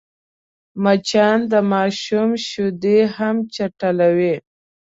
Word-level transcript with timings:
مچان 0.83 1.39
د 1.51 1.53
ماشوم 1.71 2.29
شیدې 2.47 2.97
هم 3.15 3.35
چټلوي 3.53 4.35